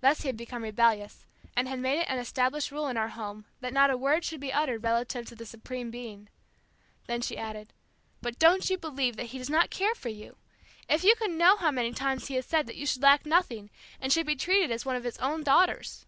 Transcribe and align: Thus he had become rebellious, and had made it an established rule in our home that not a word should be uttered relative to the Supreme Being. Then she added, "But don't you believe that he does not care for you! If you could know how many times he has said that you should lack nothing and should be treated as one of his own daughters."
Thus 0.00 0.20
he 0.20 0.28
had 0.28 0.36
become 0.36 0.62
rebellious, 0.62 1.26
and 1.56 1.66
had 1.66 1.80
made 1.80 1.98
it 1.98 2.08
an 2.08 2.20
established 2.20 2.70
rule 2.70 2.86
in 2.86 2.96
our 2.96 3.08
home 3.08 3.46
that 3.60 3.72
not 3.72 3.90
a 3.90 3.96
word 3.96 4.24
should 4.24 4.38
be 4.38 4.52
uttered 4.52 4.84
relative 4.84 5.26
to 5.26 5.34
the 5.34 5.44
Supreme 5.44 5.90
Being. 5.90 6.28
Then 7.08 7.20
she 7.20 7.36
added, 7.36 7.72
"But 8.22 8.38
don't 8.38 8.70
you 8.70 8.78
believe 8.78 9.16
that 9.16 9.26
he 9.30 9.38
does 9.38 9.50
not 9.50 9.70
care 9.70 9.96
for 9.96 10.08
you! 10.08 10.36
If 10.88 11.02
you 11.02 11.16
could 11.16 11.32
know 11.32 11.56
how 11.56 11.72
many 11.72 11.92
times 11.92 12.28
he 12.28 12.34
has 12.36 12.46
said 12.46 12.68
that 12.68 12.76
you 12.76 12.86
should 12.86 13.02
lack 13.02 13.26
nothing 13.26 13.70
and 14.00 14.12
should 14.12 14.26
be 14.26 14.36
treated 14.36 14.70
as 14.70 14.86
one 14.86 14.94
of 14.94 15.02
his 15.02 15.18
own 15.18 15.42
daughters." 15.42 16.06